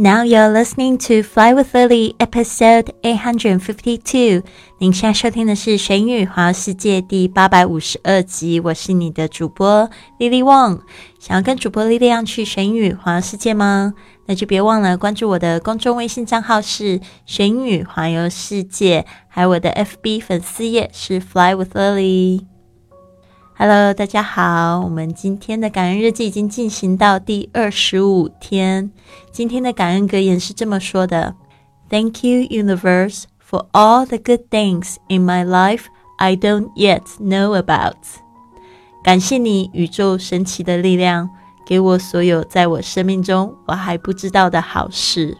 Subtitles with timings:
[0.00, 4.44] Now you're listening to Fly with Lily, episode eight hundred and fifty-two。
[4.78, 8.60] 您现在收听的是《神语环游世界》第八百五十二集。
[8.60, 9.90] 我是你的主播
[10.20, 10.82] Lily Wong。
[11.18, 13.94] 想要跟主播力量去神语环游世界吗？
[14.26, 22.44] 那就别忘了关注我的公众微信账号是“神语环游世界”，还有我的 FB 粉丝页是 Fly with Lily。
[23.60, 28.92] Hello，大家好，我们今天的感恩日记已经进行到第二十五天。
[29.32, 31.34] 今天的感恩格言是这么说的
[31.90, 35.86] ：Thank you, universe, for all the good things in my life
[36.18, 37.96] I don't yet know about。
[39.02, 41.28] 感谢你，宇宙神奇的力量，
[41.66, 45.36] 给我所有在我生命中我还不知道的好事。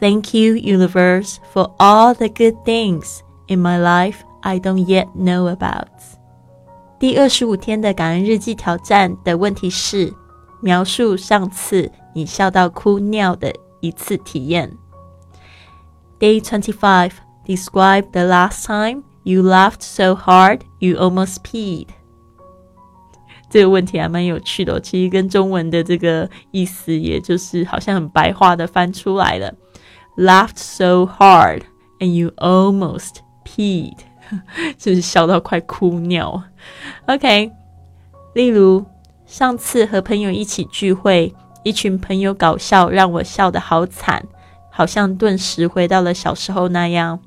[0.00, 5.50] Thank you, universe, for all the good things in my life I don't yet know
[5.50, 5.88] about。
[7.02, 10.14] 第二十五天的感恩日记挑战的问题是：
[10.60, 14.78] 描述上次你笑到哭尿的一次体验。
[16.20, 17.10] Day twenty five.
[17.44, 21.88] Describe the last time you laughed so hard you almost peed.
[23.50, 29.52] 这个问题还蛮有趣的哦，其实跟中文的这个意思，也就是好像很白话的翻出来了。
[30.16, 31.62] Laughed so hard
[31.98, 33.96] and you almost peed.
[34.77, 36.43] 就是笑到快哭尿。
[37.07, 37.51] OK，
[38.33, 38.85] 例如
[39.25, 44.23] 上次和朋友一起聚会，一群朋友搞笑，让我笑得好惨，
[44.71, 47.19] 好像顿时回到了小时候那样。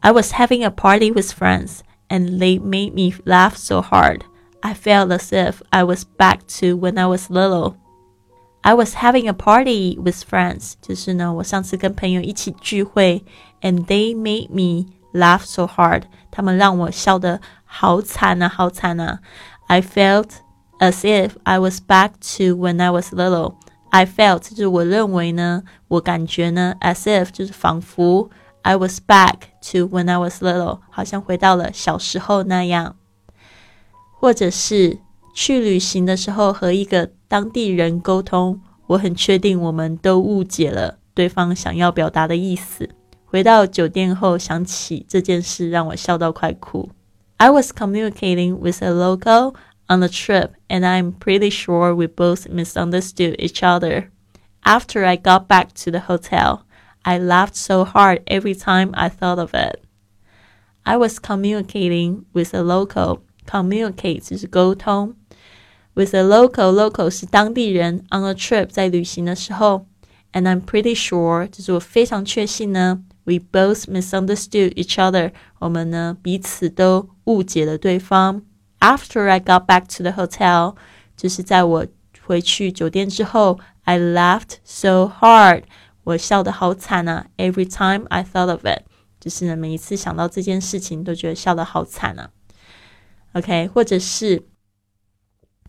[0.00, 1.78] I was having a party with friends,
[2.08, 4.20] and they made me laugh so hard.
[4.60, 7.74] I felt as if I was back to when I was little.
[8.62, 13.24] I was having a party with friends，就是呢，我上次跟朋友一起聚会，
[13.60, 19.19] and they made me laugh so hard，他们让我笑得好惨啊，好惨啊
[19.67, 20.29] ！I felt
[20.79, 23.55] as if I was back to when I was little.
[23.91, 28.29] I felt 就是我认为呢，我感觉呢，as if 就是仿佛
[28.61, 29.35] I was back
[29.71, 32.95] to when I was little，好像回到了小时候那样。
[34.19, 34.99] 或者是
[35.33, 42.89] 去旅行的时候和一个当地人沟通，我很确定我们都误解了对方想要表达的意思。
[43.28, 46.90] 回到酒店后，想起这件事，让我笑到快哭。
[47.36, 49.54] I was communicating with a local
[49.88, 54.08] on the trip, and I'm pretty sure we both misunderstood each other.
[54.62, 56.60] After I got back to the hotel,
[57.02, 59.80] I laughed so hard every time I thought of it.
[60.84, 63.20] I was communicating with a local.
[63.46, 65.14] Communicate 就是沟通。
[65.94, 68.04] With a local, local 是当地人。
[68.10, 69.86] On a trip 在旅行的时候，
[70.32, 73.02] and I'm pretty sure 就是我非常确信呢。
[73.29, 75.33] We both misunderstood each other.
[75.59, 78.41] 我们呢彼此都误解了对方。
[78.79, 80.75] After I got back to the hotel，
[81.15, 81.85] 就是在我
[82.25, 85.65] 回去酒店之后，I laughed so hard，
[86.05, 87.27] 我笑得好惨啊。
[87.37, 88.81] Every time I thought of it，
[89.19, 92.31] 就是呢每一次想到这件事情都觉得笑得好惨啊。
[93.33, 94.47] OK，或者是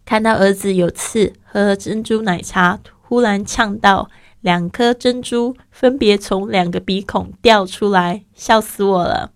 [0.06, 4.08] 看到儿子有次喝珍珠奶茶，忽然呛到。
[4.41, 9.31] 两颗珍珠分别从两个鼻孔掉出来，笑死我了。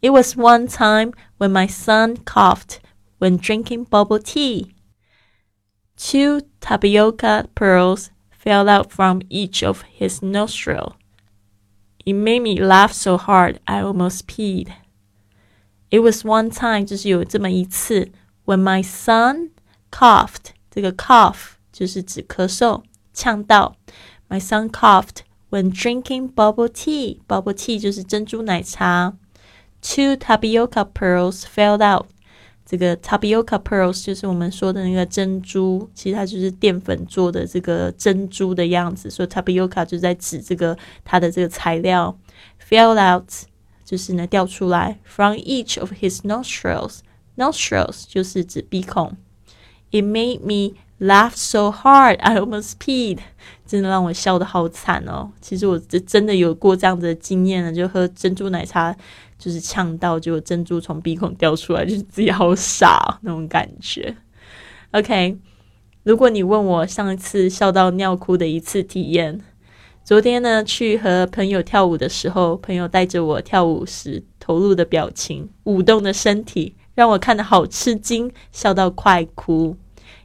[0.00, 2.78] It was one time when my son coughed
[3.18, 4.74] when drinking bubble tea.
[5.96, 10.92] Two tapioca pearls fell out from each of his nostrils.
[12.04, 14.68] It made me laugh so hard I almost peed.
[15.90, 18.12] It was one time，就是有这么一次，
[18.44, 19.50] when my son
[19.90, 22.82] coughed，这个 cough 就是指咳嗽、
[23.12, 23.76] 呛到。
[24.30, 27.20] my son coughed when drinking bubble tea.
[27.28, 29.14] Bubble tea 就是珍珠奶茶。
[29.80, 32.06] Two tapioca pearls fell out.
[32.64, 42.18] 这个 tapioca pearls 就是我们说的那个珍珠，其实它就是淀粉做的这个珍珠的样子，所以 tapioca 就在指这个它的这个材料。
[42.68, 43.30] Fell out
[43.84, 46.98] 就是呢掉出来，from each of his nostrils.
[47.36, 49.16] Nostrils 就是指鼻孔。
[49.92, 53.17] It made me laugh so hard I almost peed，
[53.65, 55.31] 真的让我笑得好惨哦。
[55.41, 58.95] 其实我真的有过这样子的经验呢，就喝珍珠奶茶，
[59.39, 64.15] 就是呛到，就珍珠从鼻孔掉出来，就是自己好傻那种感觉。
[64.91, 65.39] OK，
[66.03, 69.41] 如果你问我上一次笑到尿哭的一次体验，
[70.03, 79.75] 昨天呢去和朋友跳舞的时候，朋友带着我跳舞时投入的表情、舞动的身体，让我看得好吃惊，笑到快哭。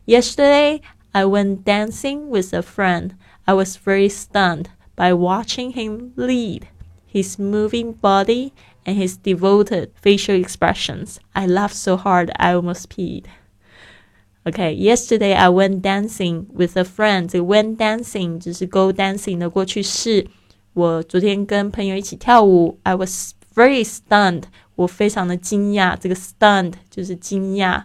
[0.05, 0.81] Yesterday,
[1.13, 3.15] I went dancing with a friend.
[3.45, 6.67] I was very stunned by watching him lead,
[7.05, 8.51] his moving body,
[8.85, 11.19] and his devoted facial expressions.
[11.33, 13.25] I laughed so hard I almost peed.
[14.45, 17.27] OK，yesterday I went dancing with a friend。
[17.27, 20.27] 这个 went dancing 就是 go dancing 的过去式。
[20.73, 24.43] 我昨天跟朋友一起跳舞，I was very stunned。
[24.75, 25.95] 我非常的惊讶。
[25.95, 27.83] 这个 stunned 就是惊讶。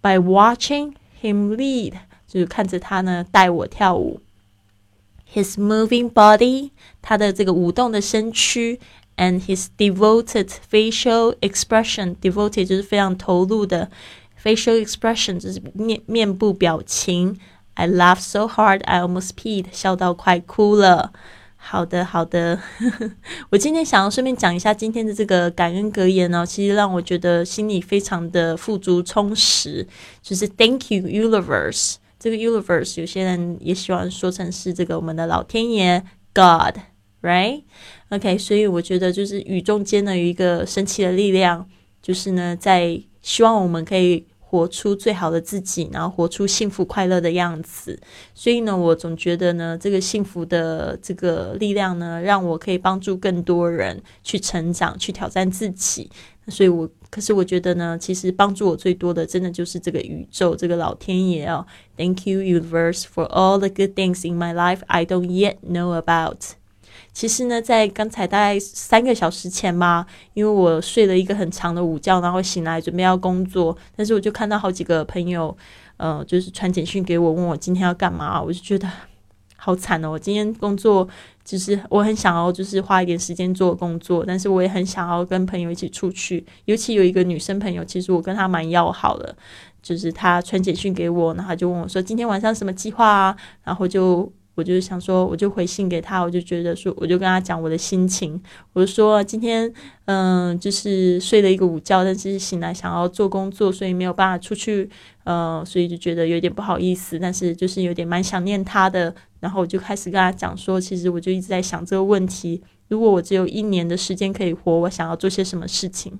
[0.00, 1.94] By watching him lead，
[2.26, 4.20] 就是看着他呢带我跳舞。
[5.34, 6.70] His moving body，
[7.02, 8.80] 他的这个舞动的身躯，
[9.16, 13.90] and his devoted facial expression，devoted 就是非常投入的。
[14.42, 17.38] facial expression 就是面面部表情。
[17.74, 21.12] I laughed so hard I almost peed，笑到快哭了。
[21.65, 22.59] 好的，好的。
[23.49, 29.87] 我今天想要顺便讲一下今天的这个感恩格言呢，其实让我觉得心里非常的富足充实。
[30.21, 41.67] 就是 Thank you universe，这个 universe 有些人也喜欢说成是这个我们的老天爷 God，right？OK，所以我觉得就是宇宙间呢有一个神奇的力量，
[42.01, 44.27] 就是呢在希望我们可以。
[44.53, 47.99] 活出最好的自己，然后活出幸福快乐的样子。
[48.35, 56.07] 所以呢，我总觉得呢，这个幸福的这个力量呢，让我可以帮助更多人去成长，去挑战自己。
[56.49, 61.65] 所以，我可是我觉得呢，其实帮助我最多的，真的就是这个宇宙，这个老天爷哦。
[61.97, 66.62] Thank you, universe, for all the good things in my life I don't yet know about.
[67.13, 75.55] 其实呢，在刚才大概三个小时前嘛，因为我睡了一个很长的午觉，然后醒来准备要工作，但是我就看到好几个朋友，
[75.97, 78.89] 呃，就是传简讯给我，问我今天要干嘛，我就觉得
[79.55, 80.09] 好惨哦。
[80.09, 81.07] 我今天工作
[81.45, 89.35] 就是我很想要，就是花一点时间做工作，但是我也很想要跟朋友一起出去，尤其有一个女生朋友，其实我跟她蛮要好的，
[89.83, 94.33] 就是她传简讯给我，然后就问我说今天晚上什么计划啊，然后就。
[94.55, 98.39] 我就想说，我就回信给他，我就觉得说，我就跟他讲我的心情，
[98.73, 99.73] 我就说今天，
[100.05, 104.87] 嗯，就是睡了一个午觉，但是醒来想要做工作，所以没有办法出去，
[105.23, 116.19] 呃，所以就觉得有点不好意思，但是就是有点蛮想念他的，然后我就开始跟他讲说，其实我就一直在想这个问题，如果我只有一年的时间可以活，我想要做些什么事情，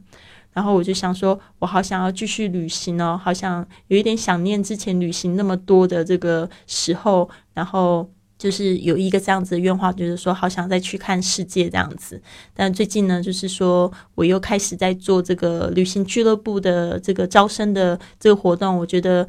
[0.53, 8.09] 然后我就想说，我好想要继续旅行哦，好想有一点想念之前旅行那么多的这个时候，然后。
[8.43, 12.21] 就是有一个这样子的愿望，就是说好想再去看世界这样子。
[12.53, 18.77] 但最近呢，就是说我又开始在做这个旅行俱乐部的这个招生的这个活动。
[18.77, 19.25] 我觉得，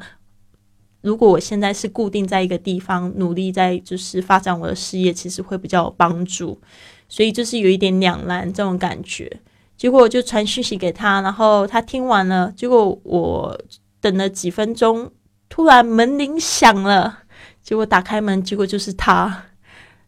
[0.99, 6.59] 如果我现在是固定在一个地方，努力在就是发展我的事业，其实会比较有帮助。
[7.07, 9.31] 所以就是有一点两难这种感觉。
[9.77, 12.51] 结果我就传讯息给他，然后他听完了。
[12.57, 13.57] 结果我
[14.01, 15.09] 等了几分钟，
[15.47, 17.19] 突然门铃响了。
[17.65, 19.45] 结果打开门，结果就是他，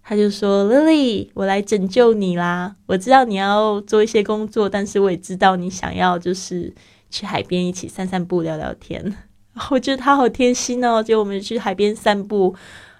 [0.03, 2.75] 他就说：“Lily，我来拯救你啦！
[2.85, 6.71] 我知道你要做一些工作，但是我也知道你想要就是
[7.09, 9.17] 去海边一起散散步、聊聊天。
[9.71, 12.55] 我觉得他好贴心哦，就我们去海边散步，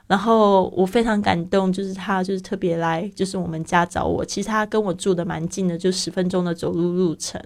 [0.07, 4.25] 然后我非常感动，就是他就是特别来就是我们家找我。
[4.25, 7.39] 其实他跟我住的蛮近的，就十分钟的走路路程。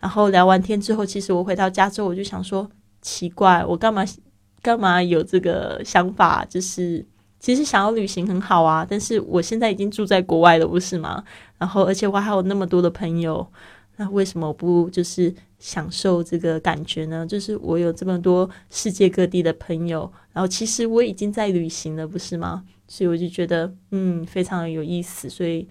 [0.00, 2.68] 然后聊完天之后，其实我回到家之后，我就想说，
[3.00, 4.04] 奇怪，我干嘛？”
[4.62, 6.44] 干嘛有这个想法？
[6.48, 7.04] 就是
[7.40, 11.24] 其实想要旅行很好啊，但是我现在已经住在国外了，不是吗？
[11.58, 13.46] 然后而且我还有那么多的朋友，
[13.96, 17.26] 那为什么不就是享受这个感觉呢？
[17.26, 22.64] 就是我有这么多世界各地的朋友，然后其实我已经在旅行了，不是吗？
[22.86, 25.68] 所以我就觉得嗯，非常有意思，所以。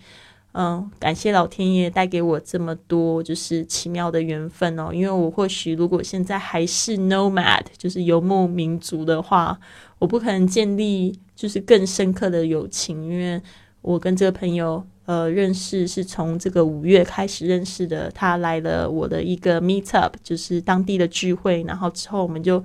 [0.53, 4.91] 嗯，感谢老天爷带给我这么多就是奇妙的缘分哦。
[4.93, 9.58] 因为我或许如果现在还是 nomad，就是游牧民族的话，
[9.98, 13.01] 我不可能建立就是更深刻的友情。
[13.03, 13.41] 因为
[13.81, 22.62] 我跟这个朋友呃认识是从这个五月开始认识的，他来了我的一个 meet up，就是当地的聚会，然后之后我们就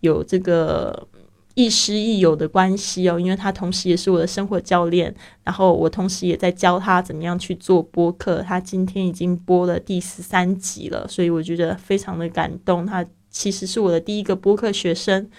[0.00, 1.06] 有这个。
[1.56, 8.42] 亦师亦友的关系哦，因为他同时也是我的生活教练，然后我同时也在教他怎么样去做播客。
[8.42, 12.84] 他今天已经播了第十三集了，所以我觉得非常的感动。
[12.84, 15.30] 他其实是我的第一个播客学生，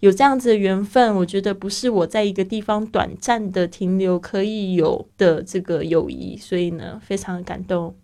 [0.00, 7.94] 有这样子的缘分，我觉得不是我在一个地方短暂的停留可以有的这个友谊，所以呢，非常的感动，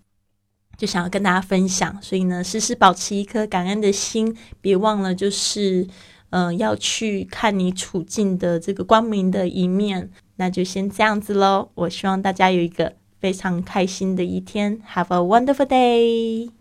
[0.78, 2.00] 就想要跟大家分享。
[2.00, 5.88] 所以呢，时时保持一颗感恩的心，别忘了就是。
[6.30, 11.70] 嗯，要去看你处境的这个光明的一面，那就先这样子喽。
[11.74, 16.55] 我希望大家有一个非常开心的一天，Have a wonderful day。